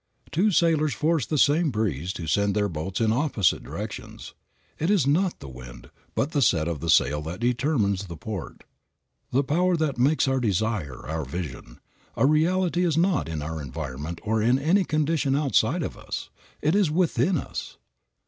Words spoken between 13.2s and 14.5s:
in our environment or